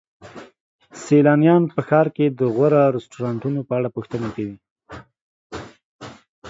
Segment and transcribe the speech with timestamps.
[1.03, 4.57] سیلانیان په ښار کې د غوره رستورانتونو په اړه پوښتنه کوي.